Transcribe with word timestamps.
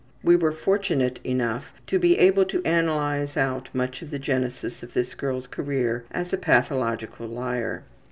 We 0.23 0.35
were 0.35 0.51
fortunate 0.51 1.19
enough 1.23 1.67
to 1.85 1.99
be 1.99 2.17
able 2.17 2.43
to 2.45 2.63
analyze 2.65 3.37
out 3.37 3.69
much 3.71 4.01
of 4.01 4.09
the 4.09 4.17
genesis 4.17 4.81
of 4.81 4.93
this 4.93 5.13
girl's 5.13 5.45
career 5.45 6.05
as 6.09 6.33
a 6.33 6.37
pathological 6.37 7.27
liar. 7.27 7.83